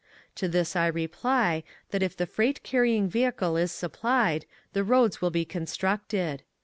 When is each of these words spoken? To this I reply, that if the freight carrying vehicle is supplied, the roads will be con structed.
To 0.33 0.47
this 0.47 0.75
I 0.75 0.87
reply, 0.87 1.61
that 1.91 2.01
if 2.01 2.17
the 2.17 2.25
freight 2.25 2.63
carrying 2.63 3.07
vehicle 3.07 3.55
is 3.55 3.71
supplied, 3.71 4.47
the 4.73 4.83
roads 4.83 5.21
will 5.21 5.29
be 5.29 5.45
con 5.45 5.65
structed. 5.67 6.39